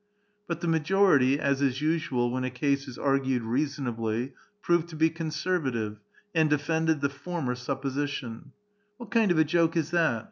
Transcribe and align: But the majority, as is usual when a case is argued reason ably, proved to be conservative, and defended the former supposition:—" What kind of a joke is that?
But 0.47 0.61
the 0.61 0.67
majority, 0.67 1.39
as 1.39 1.61
is 1.61 1.79
usual 1.79 2.31
when 2.31 2.43
a 2.43 2.49
case 2.49 2.87
is 2.87 2.97
argued 2.97 3.43
reason 3.43 3.87
ably, 3.87 4.33
proved 4.63 4.89
to 4.89 4.95
be 4.95 5.11
conservative, 5.11 5.99
and 6.33 6.49
defended 6.49 7.01
the 7.01 7.09
former 7.09 7.53
supposition:—" 7.53 8.51
What 8.97 9.11
kind 9.11 9.29
of 9.29 9.37
a 9.37 9.43
joke 9.43 9.77
is 9.77 9.91
that? 9.91 10.19